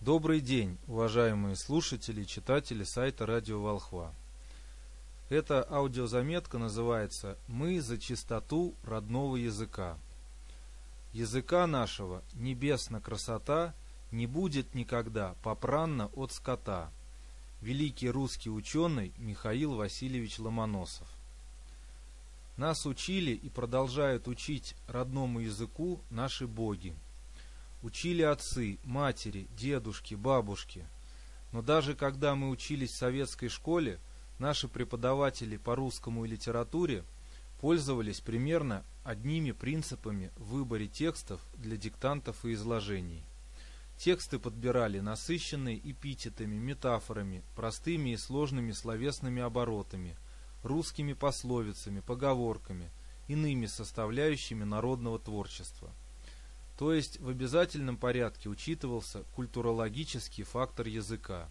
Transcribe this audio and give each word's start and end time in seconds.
Добрый 0.00 0.40
день, 0.40 0.78
уважаемые 0.86 1.56
слушатели 1.56 2.22
и 2.22 2.26
читатели 2.26 2.84
сайта 2.84 3.26
Радио 3.26 3.60
Волхва. 3.60 4.14
Эта 5.28 5.66
аудиозаметка 5.68 6.56
называется 6.56 7.36
«Мы 7.48 7.80
за 7.80 7.98
чистоту 7.98 8.76
родного 8.84 9.34
языка». 9.34 9.98
Языка 11.12 11.66
нашего 11.66 12.22
небесна 12.34 13.00
красота 13.00 13.74
не 14.12 14.28
будет 14.28 14.72
никогда 14.72 15.34
попранна 15.42 16.06
от 16.14 16.30
скота. 16.30 16.92
Великий 17.60 18.08
русский 18.08 18.50
ученый 18.50 19.12
Михаил 19.18 19.74
Васильевич 19.74 20.38
Ломоносов. 20.38 21.08
Нас 22.56 22.86
учили 22.86 23.32
и 23.32 23.48
продолжают 23.48 24.28
учить 24.28 24.76
родному 24.86 25.40
языку 25.40 26.00
наши 26.08 26.46
боги– 26.46 26.94
Учили 27.80 28.22
отцы, 28.22 28.80
матери, 28.82 29.46
дедушки, 29.56 30.16
бабушки. 30.16 30.84
Но 31.52 31.62
даже 31.62 31.94
когда 31.94 32.34
мы 32.34 32.50
учились 32.50 32.90
в 32.90 32.96
советской 32.96 33.48
школе, 33.48 34.00
наши 34.40 34.66
преподаватели 34.66 35.56
по 35.56 35.76
русскому 35.76 36.24
и 36.24 36.28
литературе 36.28 37.04
пользовались 37.60 38.20
примерно 38.20 38.84
одними 39.04 39.52
принципами 39.52 40.32
в 40.36 40.54
выборе 40.54 40.88
текстов 40.88 41.40
для 41.54 41.76
диктантов 41.76 42.44
и 42.44 42.54
изложений. 42.54 43.22
Тексты 43.96 44.40
подбирали 44.40 44.98
насыщенные 44.98 45.78
эпитетами, 45.78 46.56
метафорами, 46.56 47.44
простыми 47.54 48.10
и 48.10 48.16
сложными 48.16 48.72
словесными 48.72 49.40
оборотами, 49.40 50.16
русскими 50.64 51.12
пословицами, 51.12 52.00
поговорками, 52.00 52.90
иными 53.28 53.66
составляющими 53.66 54.64
народного 54.64 55.20
творчества– 55.20 55.92
то 56.78 56.92
есть 56.92 57.18
в 57.18 57.28
обязательном 57.28 57.96
порядке 57.96 58.48
учитывался 58.48 59.24
культурологический 59.34 60.44
фактор 60.44 60.86
языка, 60.86 61.48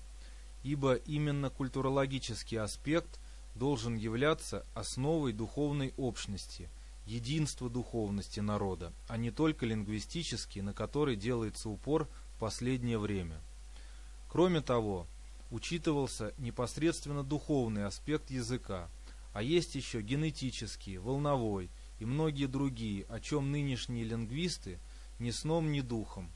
ибо 0.63 0.93
именно 0.93 1.49
культурологический 1.49 2.57
аспект 2.57 3.19
должен 3.53 3.97
являться 3.97 4.65
основой 4.73 5.33
духовной 5.33 5.93
общности, 5.97 6.69
единства 7.05 7.69
духовности 7.69 8.39
народа, 8.39 8.93
а 9.09 9.17
не 9.17 9.29
только 9.29 9.65
лингвистический, 9.65 10.61
на 10.61 10.73
который 10.73 11.17
делается 11.17 11.67
упор 11.67 12.07
в 12.35 12.39
последнее 12.39 12.97
время. 12.97 13.41
Кроме 14.29 14.61
того, 14.61 15.07
учитывался 15.51 16.33
непосредственно 16.37 17.23
духовный 17.23 17.83
аспект 17.83 18.31
языка, 18.31 18.89
а 19.33 19.41
есть 19.41 19.75
еще 19.75 20.01
генетический, 20.01 20.99
волновой 20.99 21.69
и 21.99 22.05
многие 22.05 22.45
другие, 22.45 23.03
о 23.09 23.19
чем 23.19 23.51
нынешние 23.51 24.05
лингвисты– 24.05 24.79
ни 25.19 25.31
сном, 25.31 25.71
ни 25.71 25.81
духом. 25.81 26.31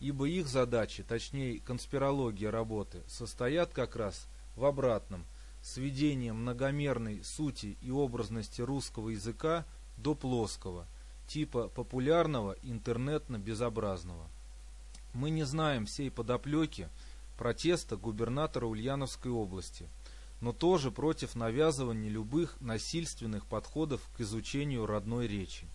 Ибо 0.00 0.28
их 0.28 0.46
задачи, 0.46 1.02
точнее 1.02 1.60
конспирология 1.60 2.50
работы, 2.50 3.02
состоят 3.08 3.72
как 3.72 3.96
раз 3.96 4.28
в 4.56 4.64
обратном, 4.64 5.24
сведении 5.62 6.30
многомерной 6.30 7.22
сути 7.24 7.76
и 7.80 7.90
образности 7.90 8.62
русского 8.62 9.10
языка 9.10 9.66
до 9.96 10.14
плоского, 10.14 10.86
типа 11.26 11.68
популярного 11.68 12.56
интернетно-безобразного. 12.62 14.28
Мы 15.12 15.30
не 15.30 15.44
знаем 15.44 15.86
всей 15.86 16.10
подоплеки 16.10 16.88
протеста 17.36 17.96
губернатора 17.96 18.66
Ульяновской 18.66 19.32
области, 19.32 19.88
но 20.40 20.52
тоже 20.52 20.92
против 20.92 21.34
навязывания 21.34 22.08
любых 22.08 22.60
насильственных 22.60 23.46
подходов 23.46 24.00
к 24.16 24.20
изучению 24.20 24.86
родной 24.86 25.26
речи 25.26 25.66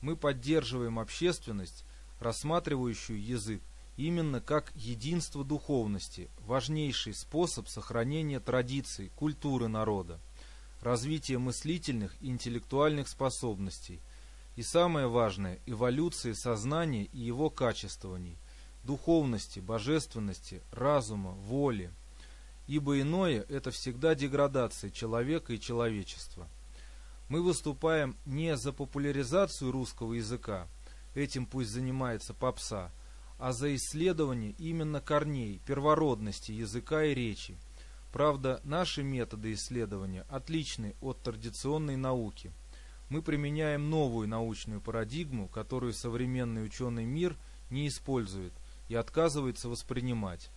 мы 0.00 0.16
поддерживаем 0.16 0.98
общественность, 0.98 1.84
рассматривающую 2.20 3.22
язык 3.22 3.62
именно 3.96 4.40
как 4.40 4.72
единство 4.76 5.44
духовности, 5.44 6.30
важнейший 6.46 7.14
способ 7.14 7.68
сохранения 7.68 8.38
традиций, 8.38 9.10
культуры 9.16 9.68
народа, 9.68 10.20
развития 10.80 11.38
мыслительных 11.38 12.14
и 12.20 12.28
интеллектуальных 12.28 13.08
способностей 13.08 14.00
и 14.54 14.62
самое 14.62 15.08
важное– 15.08 15.58
эволюции 15.66 16.32
сознания 16.32 17.04
и 17.04 17.18
его 17.18 17.50
качествований, 17.50 18.38
духовности, 18.84 19.60
божественности, 19.60 20.62
разума, 20.72 21.32
воли. 21.32 21.92
Ибо 22.66 23.00
иное– 23.00 23.44
это 23.48 23.70
всегда 23.70 24.14
деградация 24.14 24.90
человека 24.90 25.52
и 25.52 25.60
человечества– 25.60 26.48
мы 27.28 27.42
выступаем 27.42 28.16
не 28.24 28.56
за 28.56 28.72
популяризацию 28.72 29.70
русского 29.70 30.14
языка, 30.14 30.66
этим 31.14 31.46
пусть 31.46 31.70
занимается 31.70 32.32
попса, 32.32 32.90
а 33.38 33.52
за 33.52 33.74
исследование 33.74 34.52
именно 34.58 35.00
корней, 35.00 35.60
первородности 35.66 36.52
языка 36.52 37.04
и 37.04 37.14
речи. 37.14 37.56
Правда, 38.12 38.60
наши 38.64 39.02
методы 39.02 39.52
исследования 39.52 40.24
отличны 40.30 40.96
от 41.00 41.22
традиционной 41.22 41.96
науки. 41.96 42.50
Мы 43.10 43.22
применяем 43.22 43.90
новую 43.90 44.28
научную 44.28 44.80
парадигму, 44.80 45.48
которую 45.48 45.92
современный 45.92 46.64
ученый 46.64 47.04
мир 47.04 47.36
не 47.70 47.88
использует 47.88 48.52
и 48.88 48.94
отказывается 48.94 49.68
воспринимать. 49.68 50.50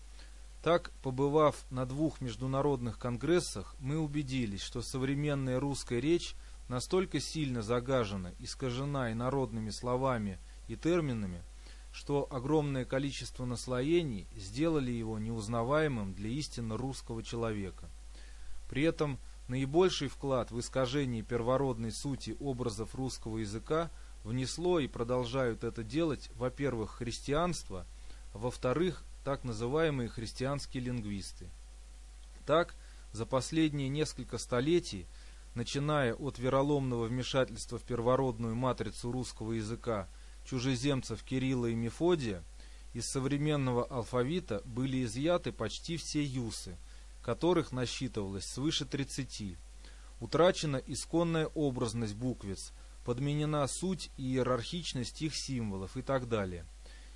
Так, 0.63 0.91
побывав 1.01 1.65
на 1.71 1.85
двух 1.85 2.21
международных 2.21 2.97
конгрессах, 2.97 3.75
мы 3.79 3.97
убедились, 3.97 4.61
что 4.61 4.81
современная 4.81 5.59
русская 5.59 5.99
речь– 5.99 6.35
настолько 6.71 7.19
сильно 7.19 7.61
загажена, 7.61 8.31
искажена 8.39 9.11
инородными 9.11 9.71
словами 9.71 10.39
и 10.69 10.77
терминами, 10.77 11.43
что 11.91 12.29
огромное 12.31 12.85
количество 12.85 13.43
наслоений 13.43 14.25
сделали 14.37 14.89
его 14.89 15.19
неузнаваемым 15.19 16.13
для 16.13 16.29
истинно 16.29 16.77
русского 16.77 17.23
человека. 17.23 17.89
При 18.69 18.83
этом 18.83 19.19
наибольший 19.49 20.07
вклад 20.07 20.51
в 20.51 20.61
искажение 20.61 21.23
первородной 21.23 21.91
сути 21.91 22.37
образов 22.39 22.95
русского 22.95 23.39
языка 23.39 23.91
внесло 24.23 24.79
и 24.79 24.87
продолжают 24.87 25.65
это 25.65 25.83
делать, 25.83 26.29
во-первых, 26.35 26.91
христианство, 26.91 27.85
а 28.33 28.37
во-вторых, 28.37 29.03
так 29.25 29.43
называемые 29.43 30.07
христианские 30.07 30.83
лингвисты. 30.83 31.49
Так, 32.45 32.75
за 33.11 33.25
последние 33.25 33.89
несколько 33.89 34.37
столетий– 34.37 35.05
начиная 35.55 36.13
от 36.13 36.39
вероломного 36.39 37.05
вмешательства 37.05 37.77
в 37.77 37.83
первородную 37.83 38.55
матрицу 38.55 39.11
русского 39.11 39.53
языка 39.53 40.07
чужеземцев 40.45 41.23
Кирилла 41.23 41.67
и 41.67 41.75
Мефодия, 41.75 42.43
из 42.93 43.09
современного 43.09 43.85
алфавита 43.85 44.61
были 44.65 45.03
изъяты 45.03 45.51
почти 45.51 45.97
все 45.97 46.23
юсы, 46.23 46.77
которых 47.21 47.71
насчитывалось 47.71 48.45
свыше 48.45 48.85
30. 48.85 49.57
Утрачена 50.19 50.77
исконная 50.77 51.47
образность 51.47 52.15
буквиц, 52.15 52.73
подменена 53.05 53.67
суть 53.67 54.11
и 54.17 54.23
иерархичность 54.23 55.21
их 55.21 55.35
символов 55.35 55.95
и 55.95 56.01
так 56.01 56.27
далее. 56.27 56.65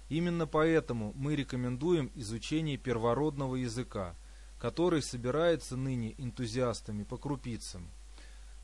Именно 0.10 0.48
поэтому 0.48 1.14
мы 1.16 1.36
рекомендуем 1.36 2.12
изучение 2.16 2.78
первородного 2.78 3.56
языка, 3.56 4.16
который 4.60 5.02
собирается 5.02 5.76
ныне 5.76 6.14
энтузиастами 6.18 7.04
по 7.04 7.18
крупицам. 7.18 7.90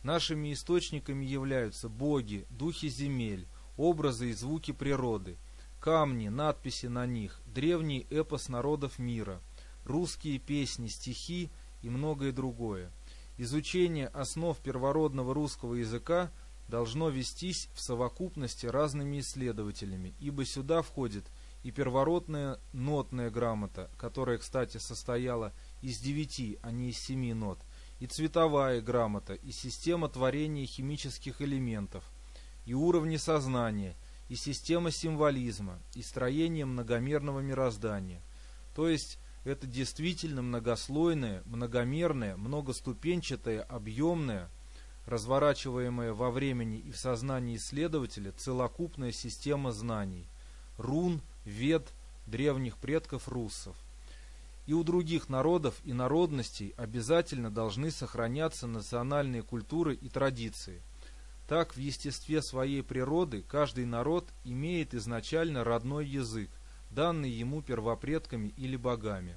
Нашими 0.03 0.53
источниками 0.53 1.25
являются 1.25 1.87
боги, 1.87 2.47
духи 2.49 2.89
земель, 2.89 3.47
образы 3.77 4.31
и 4.31 4.33
звуки 4.33 4.71
природы, 4.71 5.37
камни, 5.79 6.29
надписи 6.29 6.87
на 6.87 7.05
них, 7.05 7.39
древний 7.45 8.07
эпос 8.09 8.49
народов 8.49 8.97
мира, 8.97 9.39
русские 9.85 10.39
песни, 10.39 10.87
стихи 10.87 11.51
и 11.83 11.89
многое 11.89 12.31
другое. 12.31 12.91
Изучение 13.37 14.07
основ 14.07 14.57
первородного 14.57 15.35
русского 15.35 15.75
языка 15.75 16.31
должно 16.67 17.09
вестись 17.09 17.69
в 17.75 17.81
совокупности 17.81 18.65
разными 18.65 19.19
исследователями, 19.19 20.15
ибо 20.19 20.45
сюда 20.45 20.81
входит 20.81 21.25
и 21.63 21.69
первородная 21.69 22.59
нотная 22.73 23.29
грамота, 23.29 23.91
которая, 23.97 24.39
кстати, 24.39 24.77
состояла 24.77 25.53
из 25.83 25.99
девяти, 25.99 26.57
а 26.63 26.71
не 26.71 26.89
из 26.89 26.97
семи 26.97 27.35
нот– 27.35 27.59
и 28.01 28.07
цветовая 28.07 28.81
грамота, 28.81 29.35
и 29.35 29.51
система 29.51 30.09
творения 30.09 30.65
химических 30.65 31.39
элементов, 31.39 32.03
и 32.65 32.73
уровни 32.73 33.17
сознания, 33.17 33.95
и 34.27 34.33
система 34.35 34.89
символизма, 34.89 35.79
и 35.93 36.01
строение 36.01 36.65
многомерного 36.65 37.41
мироздания. 37.41 38.23
То 38.75 38.89
есть 38.89 39.19
это 39.43 39.67
действительно 39.67 40.41
многослойная, 40.41 41.43
многомерная, 41.45 42.37
многоступенчатая, 42.37 43.61
объемная, 43.61 44.49
разворачиваемая 45.05 46.13
во 46.13 46.31
времени 46.31 46.79
и 46.79 46.91
в 46.91 46.97
сознании 46.97 47.57
исследователя 47.57 48.31
целокупная 48.31 49.11
система 49.11 49.71
знаний, 49.71 50.27
рун, 50.77 51.21
вед, 51.45 51.93
древних 52.25 52.77
предков 52.77 53.27
руссов– 53.27 53.75
и 54.71 54.73
у 54.73 54.85
других 54.85 55.27
народов 55.27 55.75
и 55.83 55.91
народностей 55.91 56.73
обязательно 56.77 57.51
должны 57.51 57.91
сохраняться 57.91 58.67
национальные 58.67 59.43
культуры 59.43 59.95
и 59.95 60.07
традиции. 60.07 60.81
Так, 61.45 61.75
в 61.75 61.77
естестве 61.77 62.41
своей 62.41 62.81
природы 62.81 63.43
каждый 63.45 63.85
народ 63.85 64.29
имеет 64.45 64.93
изначально 64.93 65.65
родной 65.65 66.05
язык, 66.07 66.49
данные 66.89 67.37
ему 67.37 67.61
первопредками 67.61 68.53
или 68.55 68.77
богами. 68.77 69.35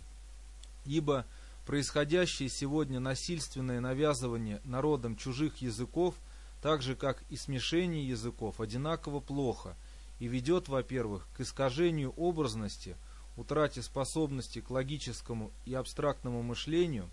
Ибо 0.85 1.27
происходящее 1.67 2.49
сегодня 2.49 3.01
насильственное 3.01 3.81
навязывание 3.81 4.61
народам 4.65 5.17
чужих 5.17 5.57
языков, 5.57 6.15
так 6.63 6.81
же 6.81 6.95
как 6.95 7.25
и 7.29 7.37
смешение 7.37 8.07
языков, 8.07 8.61
одинаково 8.61 9.19
плохо 9.19 9.75
и 10.21 10.29
ведет, 10.29 10.69
во-первых, 10.69 11.27
к 11.37 11.41
искажению 11.41 12.13
образности, 12.13 12.97
утрате 13.37 13.83
способности 13.83 14.61
к 14.61 14.71
логическому 14.71 15.53
и 15.65 15.75
абстрактному 15.75 16.43
мышлению, 16.43 17.09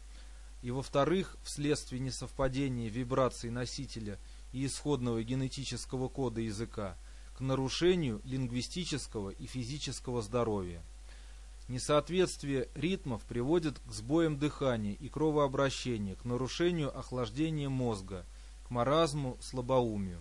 и, 0.62 0.71
во-вторых, 0.71 1.38
вследствие 1.44 2.00
несовпадения 2.00 2.89
вибраций 2.89 3.50
носителя 3.50 4.19
и 4.53 4.65
исходного 4.65 5.23
генетического 5.23 6.07
кода 6.07 6.41
языка, 6.41 6.95
к 7.35 7.41
нарушению 7.41 8.21
лингвистического 8.23 9.31
и 9.31 9.47
физического 9.47 10.21
здоровья. 10.21 10.83
Несоответствие 11.68 12.67
ритмов 12.75 13.24
приводит 13.24 13.79
к 13.79 13.91
сбоям 13.91 14.38
дыхания 14.38 14.94
и 14.94 15.07
кровообращения, 15.07 16.15
к 16.15 16.25
нарушению 16.25 16.95
охлаждения 16.97 17.69
мозга, 17.69 18.25
к 18.67 18.69
маразму, 18.69 19.38
слабоумию. 19.41 20.19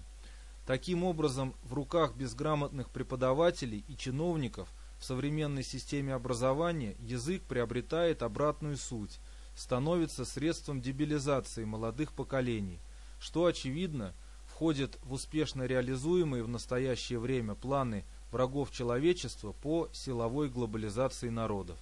Таким 0.66 1.02
образом, 1.02 1.54
в 1.64 1.74
руках 1.74 2.14
безграмотных 2.14 2.90
преподавателей 2.90 3.84
и 3.88 3.96
чиновников 3.96 4.72
в 5.00 5.04
современной 5.04 5.64
системе 5.64 6.14
образования 6.14 6.94
язык 7.00 7.42
приобретает 7.42 8.22
обратную 8.22 8.76
суть, 8.76 9.18
становится 9.56 10.26
средством 10.26 10.82
дебилизации 10.82 11.64
молодых 11.64 12.12
поколений, 12.12 12.78
что, 13.18 13.46
очевидно, 13.46 14.14
входит 14.46 14.98
в 15.02 15.14
успешно 15.14 15.62
реализуемые 15.62 16.44
в 16.44 16.48
настоящее 16.48 17.18
время 17.18 17.54
планы 17.54 18.04
врагов 18.30 18.70
человечества 18.70 19.52
по 19.52 19.88
силовой 19.92 20.50
глобализации 20.50 21.30
народов. 21.30 21.78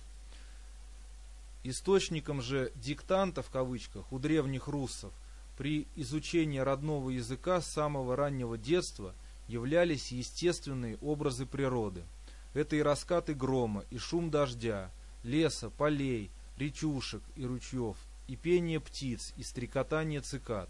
Источником 1.64 2.41
же 2.41 2.71
«диктанта» 2.76 3.43
в 3.43 3.50
кавычках 3.50 4.12
у 4.12 4.21
древних 4.21 4.69
руссов 4.69 5.12
при 5.56 5.88
изучении 5.97 6.61
родного 6.61 7.11
языка 7.11 7.61
с 7.61 7.67
самого 7.67 8.14
раннего 8.14 8.56
детства 8.56 9.12
являлись 9.49 10.12
естественные 10.12 10.99
образы 10.99 11.47
природы. 11.47 12.05
Это 12.58 12.75
и 12.75 12.82
раскаты 12.82 13.34
грома, 13.34 13.84
и 13.88 13.99
шум 13.99 14.32
дождя, 14.32 14.90
леса, 15.22 15.70
полей, 15.70 16.32
речушек 16.56 17.22
и 17.37 17.46
ручьев, 17.46 17.96
и 18.26 18.34
пение 18.34 18.81
птиц, 18.81 19.32
и 19.37 19.44
стрекотание 19.44 20.22
цикад. 20.22 20.69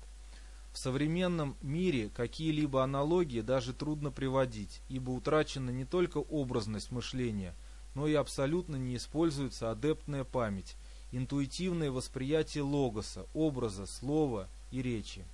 В 0.70 0.76
современном 0.76 1.56
мире 1.62 2.11
какие-либо 2.11 2.85
аналогии 2.85 3.40
даже 3.40 3.73
трудно 3.73 4.11
приводить, 4.11 4.82
ибо 4.90 5.12
утрачена 5.12 5.70
не 5.70 5.87
только 5.87 6.19
образность 6.19 6.90
мышления, 6.90 7.55
но 7.94 8.06
и 8.06 8.12
абсолютно 8.12 8.76
не 8.76 8.96
используется 8.96 9.70
адептная 9.70 10.25
память, 10.25 10.76
интуитивное 11.11 11.91
восприятие 11.91 12.64
логоса, 12.64 13.25
образа, 13.32 13.87
слова 13.87 14.50
и 14.70 14.82
речи. 14.82 15.25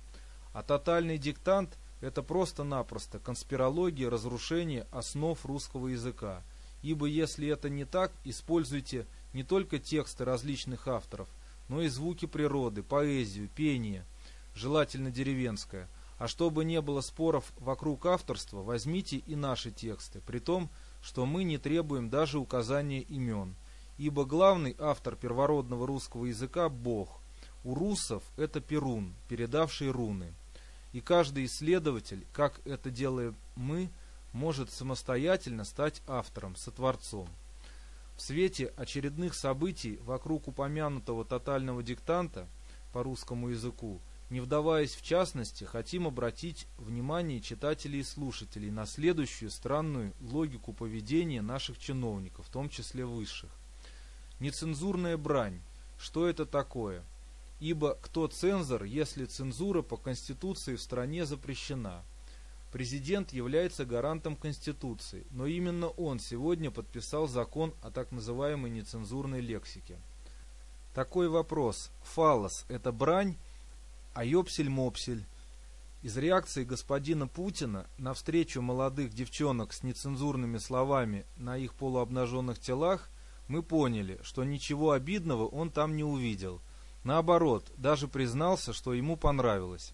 А 0.53 0.63
тотальный 0.63 1.17
диктант– 1.17 1.77
это 2.05 2.21
просто-напросто 2.21 3.17
конспирология 3.17 4.11
разрушения 4.11 4.85
основ 4.91 5.43
русского 5.43 5.87
языка, 5.87 6.43
ибо 6.83 7.07
если 7.07 7.47
это 7.47 7.67
не 7.67 7.83
так, 7.83 8.11
используйте 8.23 9.07
не 9.33 9.43
только 9.43 9.79
тексты 9.79 10.23
различных 10.23 10.87
авторов, 10.87 11.27
но 11.67 11.81
и 11.81 11.87
звуки 11.87 12.27
природы, 12.27 12.83
поэзию, 12.83 13.49
пение– 13.55 14.05
желательно 14.55 15.09
деревенская. 15.09 15.89
А 16.19 16.27
чтобы 16.27 16.63
не 16.63 16.79
было 16.79 17.01
споров 17.01 17.51
вокруг 17.57 18.05
авторства, 18.05 18.61
возьмите 18.61 19.17
и 19.17 19.35
наши 19.35 19.71
тексты, 19.71 20.21
при 20.21 20.37
том, 20.37 20.69
что 21.01 21.25
мы 21.25 21.43
не 21.43 21.57
требуем 21.57 22.11
даже 22.11 22.37
указания 22.37 23.01
имен. 23.01 23.55
Ибо 23.97 24.25
главный 24.25 24.75
автор 24.77 25.15
первородного 25.15 25.87
русского 25.87 26.25
языка– 26.25 26.69
Бог. 26.69 27.19
У 27.63 27.73
русов 27.73 28.23
это 28.37 28.61
Перун, 28.61 29.15
передавший 29.27 29.89
руны. 29.89 30.35
И 30.95 31.01
каждый 31.01 31.43
исследователь, 31.43 32.25
как 32.31 32.61
это 32.63 32.89
делаем 32.89 33.35
мы, 33.57 33.89
может 34.31 34.71
самостоятельно 34.71 35.65
стать 35.65 36.01
автором, 36.07 36.55
сотворцом. 36.55 37.27
В 38.15 38.21
свете 38.21 38.73
очередных 38.77 39.33
событий 39.33 39.99
вокруг 40.05 40.47
упомянутого 40.47 41.25
тотального 41.25 41.83
диктанта 41.83 42.47
по 42.93 43.03
русскому 43.03 43.49
языку– 43.49 43.99
не 44.29 44.39
вдаваясь 44.39 44.95
в 44.95 45.03
частности, 45.03 45.65
хотим 45.65 46.07
обратить 46.07 46.65
внимание 46.77 47.39
читателей 47.39 47.99
и 47.99 48.03
слушателей 48.03 48.71
на 48.71 48.85
следующую 48.85 49.51
странную 49.51 50.13
логику 50.19 50.73
поведения 50.73 51.41
наших 51.41 51.77
чиновников, 51.77 52.47
в 52.47 52.51
том 52.51 52.69
числе 52.69 53.05
высших. 53.05 53.51
Нецензурная 54.39 55.17
брань. 55.17 55.61
Что 55.99 56.27
это 56.27 56.45
такое? 56.45 57.03
Ибо 57.59 57.97
кто 58.01 58.27
цензор, 58.27 58.83
если 58.83 59.25
цензура 59.25 59.81
по 59.81 59.97
Конституции 59.97 60.75
в 60.75 60.81
стране 60.81 61.25
запрещена? 61.25 62.03
Президент 62.71 63.31
является 63.31 63.85
гарантом 63.85 64.35
Конституции, 64.35 65.25
но 65.31 65.45
именно 65.47 65.87
он 65.87 66.19
сегодня 66.19 66.71
подписал 66.71 67.27
закон 67.27 67.73
о 67.81 67.91
так 67.91 68.11
называемой 68.11 68.69
нецензурной 68.69 69.39
лексике. 69.39 69.97
Такой 70.93 71.29
вопрос. 71.29 71.91
Фалос– 72.03 72.65
это 72.69 72.91
брань 72.91 73.37
а 74.15 74.23
Йопсель-Мопсель. 74.23 75.25
Из 76.01 76.15
реакции 76.15 76.63
господина 76.63 77.27
Путина 77.27 77.85
на 77.97 78.13
встречу 78.13 78.61
молодых 78.61 79.13
девчонок 79.13 79.73
с 79.73 79.83
нецензурными 79.83 80.57
словами 80.57 81.25
на 81.35 81.57
их 81.57 81.73
полуобнаженных 81.73 82.57
телах 82.57 83.09
мы 83.49 83.61
поняли, 83.61 84.17
что 84.23 84.45
ничего 84.45 84.91
обидного 84.91 85.47
он 85.47 85.69
там 85.69 85.97
не 85.97 86.05
увидел. 86.05 86.61
Наоборот, 87.05 87.71
даже 87.77 88.09
признался, 88.09 88.73
что 88.73 88.93
ему 88.93 89.15
понравилось. 89.15 89.93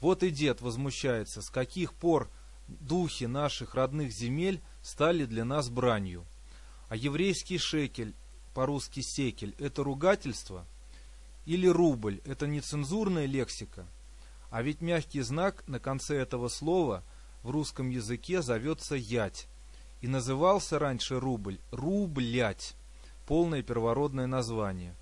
Вот 0.00 0.24
и 0.24 0.30
дед 0.30 0.60
возмущается, 0.60 1.40
с 1.40 1.50
каких 1.50 1.94
пор 1.94 2.28
духи 2.66 3.26
наших 3.26 3.76
родных 3.76 4.10
земель 4.10 4.60
стали 4.82 5.24
для 5.24 5.44
нас 5.44 5.70
бранью. 5.70 6.24
А 6.88 6.96
еврейский 6.96 7.58
шекель, 7.58 8.16
по-русски 8.54 9.00
секель, 9.00 9.54
это 9.60 9.84
ругательство– 9.84 10.66
или 11.46 11.68
рубль– 11.68 12.20
это 12.24 12.48
нецензурная 12.48 13.26
лексика. 13.26 13.86
А 14.50 14.62
ведь 14.62 14.80
мягкий 14.80 15.20
знак 15.20 15.62
на 15.68 15.78
конце 15.78 16.16
этого 16.16 16.48
слова 16.48 17.04
в 17.42 17.50
русском 17.50 17.88
языке 17.88 18.42
зовется 18.42 18.96
«ять». 18.96 19.46
И 20.02 20.08
назывался 20.08 20.78
раньше 20.78 21.18
рубль 21.18 21.58
«рублять»– 21.70 22.74
полное 23.26 23.62
первородное 23.62 24.26
название, 24.26 24.94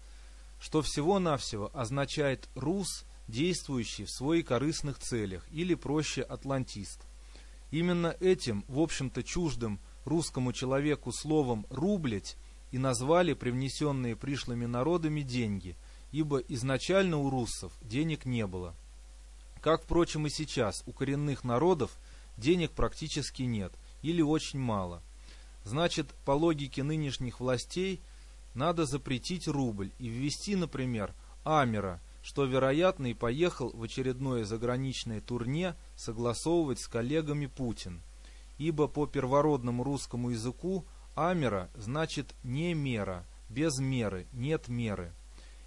что 0.64 0.80
всего-навсего 0.80 1.70
означает 1.74 2.48
«рус», 2.54 3.04
действующий 3.28 4.04
в 4.04 4.10
своих 4.10 4.46
корыстных 4.46 4.98
целях, 4.98 5.46
или 5.50 5.74
проще 5.74 6.22
«атлантист». 6.22 7.02
Именно 7.70 8.16
этим, 8.20 8.64
в 8.68 8.80
общем-то 8.80 9.22
чуждым 9.22 9.78
русскому 10.06 10.54
человеку 10.54 11.12
словом 11.12 11.66
«рублять» 11.68 12.36
и 12.70 12.78
назвали 12.78 13.34
привнесенные 13.34 14.16
пришлыми 14.16 14.66
народами 14.66 15.20
деньги– 15.20 15.76
ибо 16.14 16.38
изначально 16.38 17.18
у 17.18 17.28
руссов 17.28 17.72
денег 17.82 18.24
не 18.24 18.46
было. 18.46 18.76
Как, 19.60 19.82
впрочем, 19.82 20.28
и 20.28 20.30
сейчас 20.30 20.84
у 20.86 20.92
коренных 20.92 21.42
народов 21.42 21.90
денег 22.36 22.70
практически 22.70 23.42
нет 23.42 23.72
или 24.00 24.22
очень 24.22 24.60
мало. 24.60 25.02
Значит, 25.64 26.06
по 26.24 26.30
логике 26.30 26.84
нынешних 26.84 27.40
властей, 27.40 28.00
надо 28.54 28.86
запретить 28.86 29.48
рубль 29.48 29.92
и 29.98 30.08
ввести, 30.08 30.56
например, 30.56 31.14
Амера, 31.44 32.00
что, 32.22 32.44
вероятно, 32.44 33.08
и 33.08 33.14
поехал 33.14 33.70
в 33.70 33.82
очередное 33.82 34.44
заграничное 34.44 35.20
турне 35.20 35.74
согласовывать 35.96 36.80
с 36.80 36.88
коллегами 36.88 37.46
Путин. 37.46 38.02
Ибо 38.56 38.88
по 38.88 39.06
первородному 39.06 39.84
русскому 39.84 40.30
языку 40.30 40.86
Амера 41.14 41.70
значит 41.74 42.34
не 42.42 42.72
мера, 42.72 43.26
без 43.48 43.78
меры, 43.78 44.26
нет 44.32 44.68
меры 44.68 45.12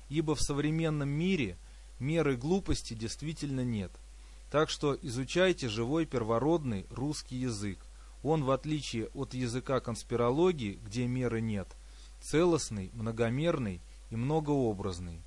ибо 0.10 0.36
в 0.36 0.42
современном 0.42 1.10
мире 1.10 1.58
меры 2.00 2.38
глупости 2.38 2.94
действительно 2.94 3.64
нет. 3.64 3.92
Так 4.52 4.70
что 4.70 4.98
изучайте 5.02 5.68
живой 5.68 6.06
первородный 6.06 6.86
русский 6.90 7.36
язык. 7.36 7.86
Он, 8.24 8.44
в 8.44 8.52
отличие 8.52 9.08
от 9.08 9.34
языка 9.34 9.80
конспирологии, 9.80 10.80
где 10.84 11.06
меры 11.06 11.42
нет, 11.42 11.68
целостный, 12.20 12.92
многомерный 12.94 13.82
и 14.10 14.16
многообразный. 14.16 15.24